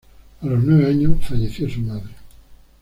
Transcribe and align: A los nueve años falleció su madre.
A 0.41 0.45
los 0.47 0.63
nueve 0.63 0.87
años 0.87 1.23
falleció 1.27 1.69
su 1.69 1.79
madre. 1.81 2.09